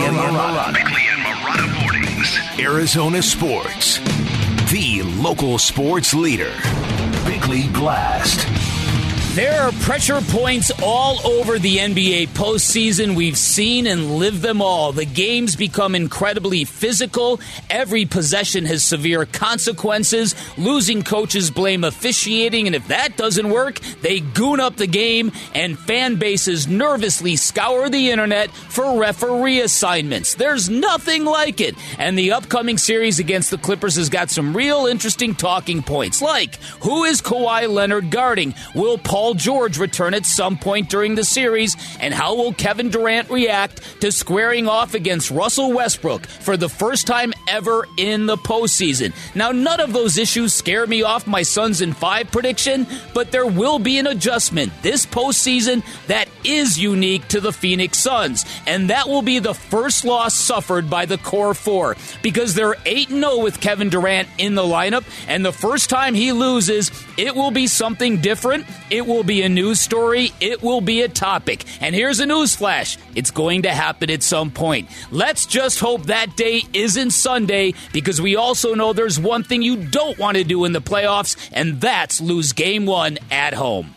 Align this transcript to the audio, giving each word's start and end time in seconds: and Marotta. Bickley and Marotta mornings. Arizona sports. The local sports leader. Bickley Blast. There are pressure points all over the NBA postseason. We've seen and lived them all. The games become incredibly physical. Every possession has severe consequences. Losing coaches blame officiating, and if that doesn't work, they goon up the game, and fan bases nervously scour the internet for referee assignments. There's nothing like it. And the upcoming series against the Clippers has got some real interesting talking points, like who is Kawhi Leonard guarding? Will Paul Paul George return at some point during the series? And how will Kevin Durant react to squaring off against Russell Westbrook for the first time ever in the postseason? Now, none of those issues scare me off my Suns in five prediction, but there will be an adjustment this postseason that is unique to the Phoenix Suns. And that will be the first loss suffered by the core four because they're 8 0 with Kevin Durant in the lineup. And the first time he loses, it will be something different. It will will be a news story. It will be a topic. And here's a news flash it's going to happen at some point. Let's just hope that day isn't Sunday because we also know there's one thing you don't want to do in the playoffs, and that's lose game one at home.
and 0.00 0.16
Marotta. 0.16 0.72
Bickley 0.74 1.02
and 1.10 1.22
Marotta 1.22 1.82
mornings. 1.82 2.38
Arizona 2.58 3.22
sports. 3.22 3.98
The 4.72 5.02
local 5.20 5.58
sports 5.58 6.14
leader. 6.14 6.52
Bickley 7.24 7.68
Blast. 7.68 8.63
There 9.34 9.62
are 9.62 9.72
pressure 9.80 10.20
points 10.20 10.70
all 10.80 11.18
over 11.26 11.58
the 11.58 11.78
NBA 11.78 12.28
postseason. 12.28 13.16
We've 13.16 13.36
seen 13.36 13.88
and 13.88 14.14
lived 14.14 14.42
them 14.42 14.62
all. 14.62 14.92
The 14.92 15.04
games 15.04 15.56
become 15.56 15.96
incredibly 15.96 16.64
physical. 16.64 17.40
Every 17.68 18.04
possession 18.04 18.64
has 18.66 18.84
severe 18.84 19.26
consequences. 19.26 20.36
Losing 20.56 21.02
coaches 21.02 21.50
blame 21.50 21.82
officiating, 21.82 22.68
and 22.68 22.76
if 22.76 22.86
that 22.86 23.16
doesn't 23.16 23.50
work, 23.50 23.80
they 24.02 24.20
goon 24.20 24.60
up 24.60 24.76
the 24.76 24.86
game, 24.86 25.32
and 25.52 25.76
fan 25.76 26.14
bases 26.14 26.68
nervously 26.68 27.34
scour 27.34 27.88
the 27.88 28.12
internet 28.12 28.52
for 28.52 29.00
referee 29.00 29.62
assignments. 29.62 30.36
There's 30.36 30.70
nothing 30.70 31.24
like 31.24 31.60
it. 31.60 31.74
And 31.98 32.16
the 32.16 32.30
upcoming 32.30 32.78
series 32.78 33.18
against 33.18 33.50
the 33.50 33.58
Clippers 33.58 33.96
has 33.96 34.10
got 34.10 34.30
some 34.30 34.56
real 34.56 34.86
interesting 34.86 35.34
talking 35.34 35.82
points, 35.82 36.22
like 36.22 36.54
who 36.82 37.02
is 37.02 37.20
Kawhi 37.20 37.68
Leonard 37.68 38.12
guarding? 38.12 38.54
Will 38.76 38.96
Paul 38.96 39.23
Paul 39.24 39.32
George 39.32 39.78
return 39.78 40.12
at 40.12 40.26
some 40.26 40.58
point 40.58 40.90
during 40.90 41.14
the 41.14 41.24
series? 41.24 41.78
And 41.98 42.12
how 42.12 42.34
will 42.34 42.52
Kevin 42.52 42.90
Durant 42.90 43.30
react 43.30 43.80
to 44.02 44.12
squaring 44.12 44.68
off 44.68 44.92
against 44.92 45.30
Russell 45.30 45.72
Westbrook 45.72 46.26
for 46.26 46.58
the 46.58 46.68
first 46.68 47.06
time 47.06 47.32
ever 47.48 47.86
in 47.96 48.26
the 48.26 48.36
postseason? 48.36 49.14
Now, 49.34 49.50
none 49.50 49.80
of 49.80 49.94
those 49.94 50.18
issues 50.18 50.52
scare 50.52 50.86
me 50.86 51.02
off 51.04 51.26
my 51.26 51.42
Suns 51.42 51.80
in 51.80 51.94
five 51.94 52.30
prediction, 52.30 52.86
but 53.14 53.32
there 53.32 53.46
will 53.46 53.78
be 53.78 53.98
an 53.98 54.06
adjustment 54.06 54.74
this 54.82 55.06
postseason 55.06 55.82
that 56.06 56.28
is 56.44 56.78
unique 56.78 57.26
to 57.28 57.40
the 57.40 57.52
Phoenix 57.52 57.96
Suns. 57.96 58.44
And 58.66 58.90
that 58.90 59.08
will 59.08 59.22
be 59.22 59.38
the 59.38 59.54
first 59.54 60.04
loss 60.04 60.34
suffered 60.34 60.90
by 60.90 61.06
the 61.06 61.16
core 61.16 61.54
four 61.54 61.96
because 62.20 62.54
they're 62.54 62.76
8 62.84 63.08
0 63.08 63.38
with 63.38 63.62
Kevin 63.62 63.88
Durant 63.88 64.28
in 64.36 64.54
the 64.54 64.62
lineup. 64.62 65.04
And 65.28 65.46
the 65.46 65.50
first 65.52 65.88
time 65.88 66.12
he 66.12 66.32
loses, 66.32 66.90
it 67.16 67.34
will 67.34 67.52
be 67.52 67.68
something 67.68 68.20
different. 68.20 68.66
It 68.90 69.06
will 69.06 69.13
will 69.14 69.24
be 69.24 69.42
a 69.42 69.48
news 69.48 69.80
story. 69.80 70.32
It 70.40 70.62
will 70.62 70.80
be 70.80 71.02
a 71.02 71.08
topic. 71.08 71.64
And 71.80 71.94
here's 71.94 72.18
a 72.20 72.26
news 72.26 72.56
flash 72.56 72.98
it's 73.14 73.30
going 73.30 73.62
to 73.62 73.70
happen 73.70 74.10
at 74.10 74.22
some 74.22 74.50
point. 74.50 74.88
Let's 75.10 75.46
just 75.46 75.78
hope 75.78 76.04
that 76.04 76.36
day 76.36 76.62
isn't 76.72 77.12
Sunday 77.12 77.74
because 77.92 78.20
we 78.20 78.34
also 78.34 78.74
know 78.74 78.92
there's 78.92 79.20
one 79.20 79.44
thing 79.44 79.62
you 79.62 79.76
don't 79.76 80.18
want 80.18 80.36
to 80.36 80.44
do 80.44 80.64
in 80.64 80.72
the 80.72 80.80
playoffs, 80.80 81.36
and 81.52 81.80
that's 81.80 82.20
lose 82.20 82.52
game 82.52 82.86
one 82.86 83.18
at 83.30 83.54
home. 83.54 83.94